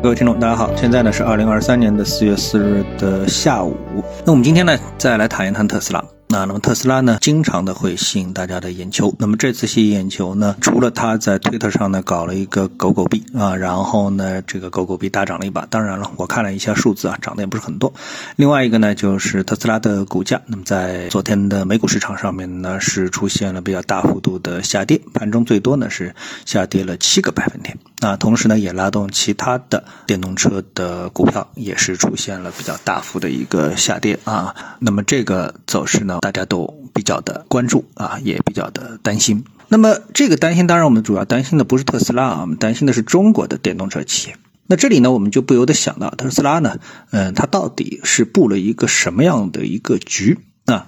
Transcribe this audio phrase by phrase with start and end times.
[0.00, 3.76] 各位听众，大家好，现在呢是二零二三年的四月四日的下午。
[4.24, 6.02] 那我们今天呢再来谈一谈特斯拉。
[6.28, 9.12] 那那么特斯拉呢，经常的会吸引大家的眼球。
[9.18, 15.66] 那么这次吸引眼球呢，除了他在推特上呢搞了一个狗狗币啊，然后呢这个狗狗币大涨了一把。
[15.66, 17.92] 当然了，我看了一下数字啊，涨得也不是很多。
[18.36, 27.76] 另外一个呢，就是特斯拉的股价，那么在昨天的美股市场上面呢，是出现了比较大幅度的下跌，盘中最多呢是下跌了七个百分点。
[28.00, 34.54] 那同时呢，也拉动其他的电动车的股票也是出现了比较大幅的一个下跌啊。
[34.78, 36.18] 那么这个走势呢？
[36.20, 39.44] 大家都比较的关注啊，也比较的担心。
[39.66, 44.36] 那么这个担心，当然我们主要担心的不是特斯拉啊，我们担心的是中国的电动车企业。
[44.68, 46.78] 那这里呢，我们就不由得想到特斯拉呢，
[47.10, 50.86] 嗯，它到底是布了一个什么样的一个局啊？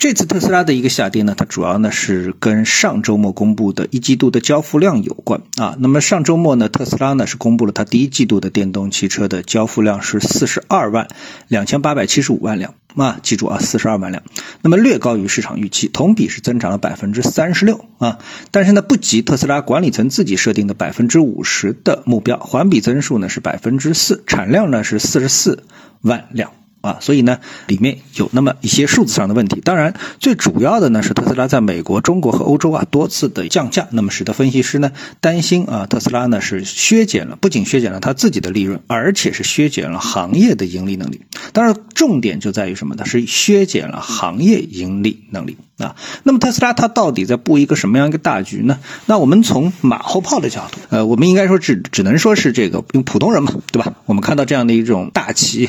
[0.00, 5.76] 这次特斯拉的一个下跌呢，它主要呢是跟上周末公布的一季度的交付量有关啊。
[5.78, 11.08] 那么上周末呢，特斯拉呢是公布了它第一季度的电动汽车的交付量是四十二万
[11.48, 14.22] 两千八百七十五万辆啊，记住啊，四十二万辆。
[14.62, 18.20] 那么略高于市场预期，同比是增长了百分之三十六啊。
[18.50, 25.64] 但是呢，不及特斯拉管理层自己设定的百分之五十的目标，环比增速呢是百分之四，产量呢是四十四
[26.00, 26.52] 万辆。
[26.80, 29.60] 啊，所以呢，里面有那么一些数字上的问题。
[29.60, 41.20] 当然，最主要的呢是特斯拉在美国、中国和欧洲啊多次的降价，那么使得分析师呢担心啊，特斯拉呢是削减了，不仅削减了它自己的利润，而且是削减了行业的盈利能力。
[41.52, 43.04] 当然，重点就在于什么呢？
[43.04, 45.96] 是削减了行业盈利能力啊。
[46.22, 48.78] 那么特斯拉它到底在布一个什么样一个大局呢？
[49.06, 53.92] 那我们从马后炮的角度，呃，我们应该说只只能说是这个用普通人嘛，对吧？
[54.06, 55.68] 我们看到这样的一种大旗。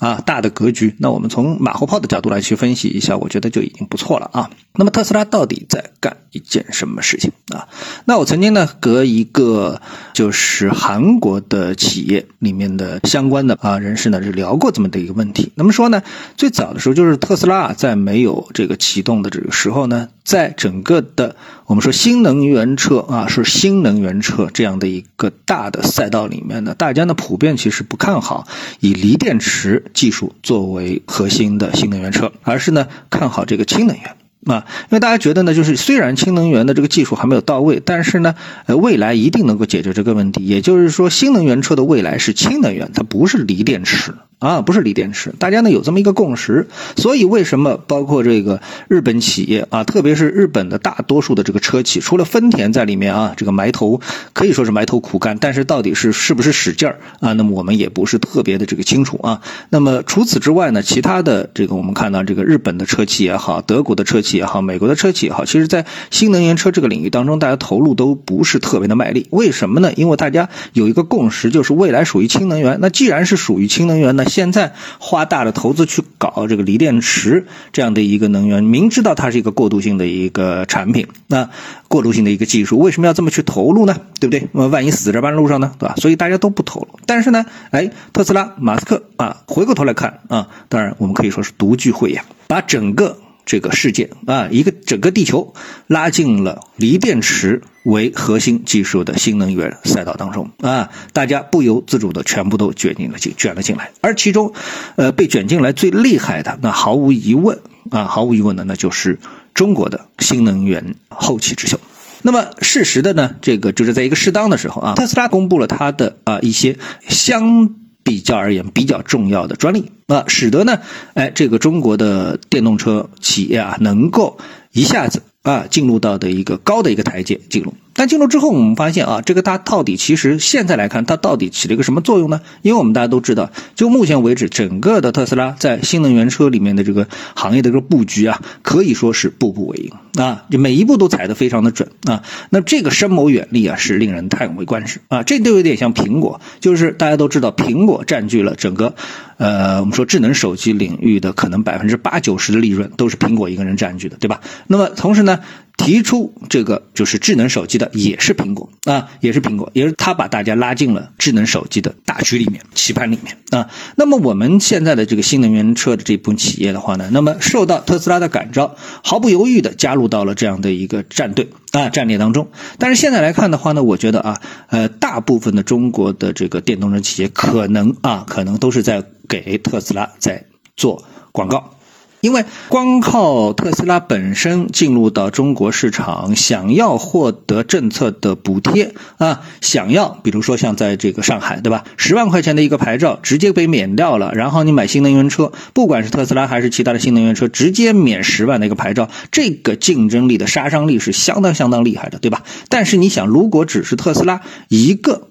[0.00, 4.50] 啊，大的格局，那我们从马后炮的角度来去分析一下，我觉得就已经不错了啊。
[4.74, 7.68] 那么特斯拉到底在干一件什么事情啊？
[8.04, 9.80] 那我曾经呢，和一个
[10.14, 15.52] 就是韩国的企业里面的相关的啊人士呢，是聊过这么的一个问题。
[15.54, 16.02] 那么说呢，
[16.36, 28.46] 最早的时候就是特斯拉在没有这个启动的这个时候呢，在整个的我们说新能源车啊，是新能源车这样的一个大的赛道里面呢，大家呢普遍其实不看好
[28.78, 29.84] 以锂电池。
[29.92, 34.16] 技术作为核心的新能源车，而是呢看好这个氢能源。
[34.46, 38.34] 啊，因为大家觉得呢，就是虽然氢能源的这个技术还没有到位，但是呢，
[38.66, 40.44] 呃，未来一定能够解决这个问题。
[40.44, 44.14] 也就是说，新能源车的未来是氢能源，它不是锂电池。
[44.40, 54.00] 啊，不是锂电池，大家呢有这么一个共识，所以为什么包括这个日本企业啊，特别是日本的大多数的这个车企，除了丰田在里面啊，这个埋头
[54.32, 57.34] 可以说是埋头苦干，但是到底是是不是使劲儿啊？
[57.34, 59.42] 那么我们也不是特别的这个清楚啊。
[59.68, 69.26] 那么除此之外呢，其他的这个我们看到这个日本的车企也好，德国的车企也好，美国的车企也好，其实在新能源车这个领域当中，大家投入都不是特别的卖力。
[69.30, 69.92] 为什么呢？
[69.96, 72.78] 因为大家有一个共识，就是未来属于氢能源。
[72.80, 74.24] 那既然是属于氢能源那？
[74.30, 81.50] 现在花大的投资去搞这个锂电池这样的一个能源，明知道它是一个过渡性的一个产品，那
[81.88, 83.96] 过渡性的一个技术，为什么要这么去投入呢？
[84.20, 84.48] 对不对？
[84.52, 85.72] 那万一死在半路上呢？
[85.80, 85.96] 对吧？
[85.96, 87.00] 所以大家都不投入。
[87.06, 93.18] 但是呢，哎，特斯拉马斯克啊，回过头来看啊，当然我们可以说是独具慧眼，把整个。
[93.50, 95.54] 这个世界啊，一个整个地球
[95.88, 104.52] 拉进了锂电池为核心技术的新能源赛道当中啊，大家不由自主的全部都卷进了进卷了进来，而其中，
[104.94, 107.58] 呃，被卷进来最厉害的那毫无疑问
[107.90, 109.18] 啊，毫无疑问的那就是
[109.52, 111.80] 中国的新能源后起之秀。
[112.22, 116.78] 那么事实的呢，这个就是在一个适当的时候啊，特斯拉公布了它的啊一些
[117.08, 117.74] 相。
[118.02, 120.80] 比较而言比较重要的专利啊，使得呢，
[121.14, 124.38] 哎，这个中国的电动车企业啊，能够
[124.72, 127.74] 一下子啊进入到的一个高的一个台阶进入。
[127.94, 132.40] 但进入之后，我们发现啊，这个它到底其实现在来看，它到底起了一个什么作用呢？
[132.62, 139.92] 因为我们大家都知道，就目前为止，整个的特斯拉在新能源车里面的这个行业的这个布局啊，可以说是步步为营
[140.22, 142.22] 啊，就每一步都踩得非常的准啊。
[142.48, 145.22] 那这个深谋远虑啊，是令人叹为观止啊。
[145.22, 148.94] 这都有点像苹果，就是大家都知道，苹果占据了整个。
[149.36, 154.42] 呃，我们说智能手机领域的可能百分之八九十的利润都是苹果一个人占据的，对吧？
[154.66, 155.40] 那么同时呢，
[155.80, 163.70] 提出这个就是智能手机的也是苹果啊，也是苹果，也是他把大家拉进了智能手机的大局里面、棋盘里面啊。
[163.96, 172.48] 那么我们现在的这个新能源车的这部分企业的话呢，那么受到特斯拉的感召，毫不犹豫的加入到了这样的一个战队啊战列当中。
[172.78, 179.04] 但是现在来看的话呢，我觉得啊，呃，大部分的中国的这个电动车企业可能啊，可能都是在。
[179.30, 180.44] 给特斯拉在
[180.76, 181.74] 做广告，
[182.20, 191.84] 因为光靠特斯拉本身进入到中国市场，想要获得政策的补贴啊，想要比如说像在这个上海，对吧？
[191.96, 202.42] 十万块钱的一个牌照直接被免掉了，然后你买新能源车，不管是特斯拉还是其他的新能源车，直接免十万的一个牌照，这个竞争力的杀伤力是相当相当厉害的，对吧？
[202.68, 205.28] 但是你想，如果只是特斯拉一个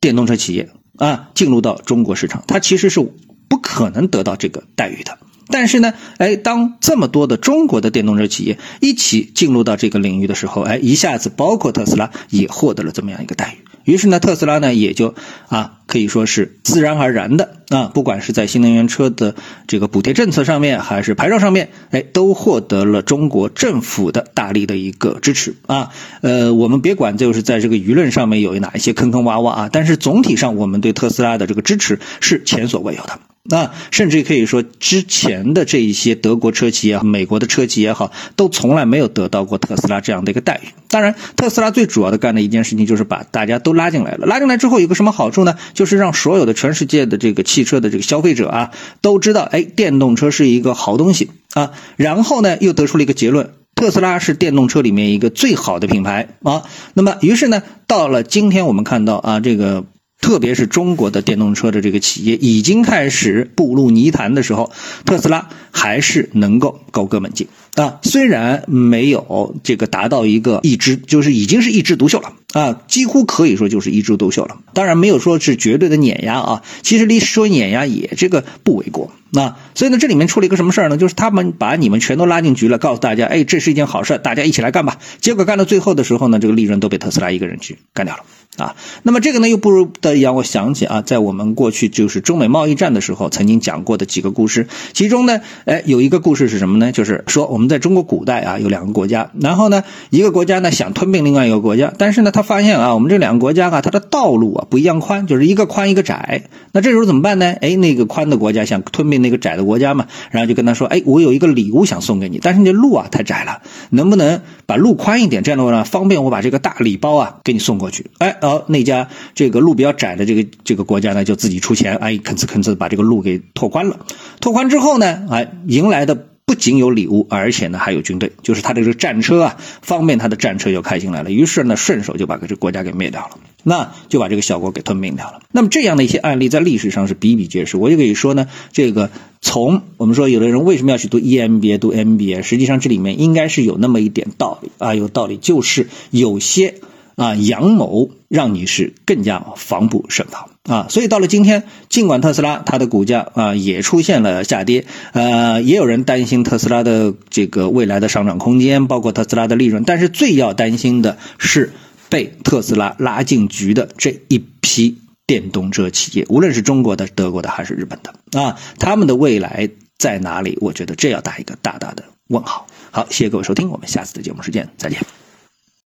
[0.00, 3.00] 电动车企业啊进入到中国市场，它其实是
[3.48, 5.18] 不可能得到这个待遇的。
[5.50, 13.64] 但是呢，哎，当这么多的中国的电动车企业一起进入到这个领域的时候，哎，一下子包括特斯拉也获得了这么样一个待遇。
[13.84, 15.14] 于是呢，特斯拉呢也就
[15.48, 19.34] 啊可以说是自然而然的啊，不管是在新能源车的
[19.66, 25.88] 这个补贴政策上面，还是牌照上面，哎，都获得了中国政府的大力的一个支持啊。
[26.20, 33.18] 呃，我们别管就是在这个舆论上面有哪一些坑坑洼洼啊，但是总体上我们对特斯拉的这个支持是前所未有的。
[33.42, 40.68] 那甚至可以说，之前的这一些德国车企也好，美国的车企也好，都从来没有得到过特斯拉这样的一个待遇。
[40.88, 44.26] 当然，特斯拉最主要的干的一件事情就是把大家都拉进来了。
[44.26, 45.56] 拉进来之后有个什么好处呢？
[45.72, 51.72] 就是让所有的全世界的这个汽车的这个消费者啊，都知道，哎，电动车是一个好东西啊。
[51.96, 56.64] 然后呢，又得出了一个结论：特斯拉是电动车里面一个最好的品牌啊。
[56.92, 59.86] 那么，于是呢，到了今天我们看到啊，这个。
[60.20, 64.70] 特别是中国的电动车的这个企业已经开始步入泥潭的时候，
[65.04, 67.98] 特斯拉还是能够高歌猛进啊！
[68.02, 74.58] 虽然没有这个达到一个一枝，就是已经是一枝独秀了啊，几乎可以说就是一枝独秀了。
[74.74, 79.10] 当然没有说是绝对的碾压啊，其实你说碾压也这个不为过。
[79.30, 80.96] 那所以呢，这里面出了一个什么事儿呢？
[80.96, 84.98] 就是他们把你们全都拉进局了，告诉大家，哎，这是一件好事，大家一起来干吧。
[85.20, 88.22] 结果干到最后的时候呢，这个利润都被特斯拉一个人去干掉了。
[88.56, 88.74] 啊，
[89.04, 96.90] 那么这个呢，又不如的让我想起啊，在我们过去就是中美贸易战的时候曾经讲过的几个故事，其中呢，哎，有一个故事是什么呢？
[96.90, 106.42] 就是说我们在中国古代啊，有两个国家，然后呢，一个国家呢想吞并另外一个国家，但是呢，他发现啊，我们这两个国家啊，它的道路啊不一样宽，就是一个宽一个窄。
[106.72, 107.54] 那这时候怎么办呢？
[107.60, 115.42] 哎，那个宽的国家想吞并那个窄的国家嘛，然后就跟他说，哎，我有一个礼物想送给你，但是你路啊太窄了，能不能把路宽一点？
[115.42, 118.10] 这样的话呢，方便我把这个大礼包啊给你送过去。
[118.18, 118.36] 哎。
[118.40, 123.98] 哦，那家这个路比较窄的这个这个国家呢，就自己出钱，哎，吭哧吭哧把这个路给拓宽了。
[124.40, 131.30] 拓宽之后呢，哎，迎来的不仅有礼物，而且呢还有军队，就是他的这个战车啊，方便他的战车就开进来了。
[131.30, 135.42] 于是呢，顺手就把这个国家给灭掉了，那就把这个小国给吞并掉了。
[135.52, 137.76] 那么这样的一些案例在历史上是比比皆是。
[137.76, 139.10] 我就可以说呢，这个
[139.40, 146.74] 从我们说有的人为什么要去读 EMBA、读 MBA，实际上这里面应该是有那么一点道理啊，有道理就是有些。
[147.16, 150.86] 啊，阳谋让你是更加防不胜防啊！
[150.88, 161.72] 所以到了今天，尽管特斯拉它的股价啊也出现了下跌，呃，也有人担心特斯拉的这个未来的上涨空间，包括特斯拉的利润，但是最要担心的是
[162.08, 169.68] 被特斯拉拉进局的这一批电动车企业，无论是中国的、德国的还是日本的啊，他们的未来
[169.98, 170.56] 在哪里？
[170.60, 172.66] 我觉得这要打一个大大的问号。
[172.90, 174.98] 好，谢谢各位收听，我们下次的节目时间再见。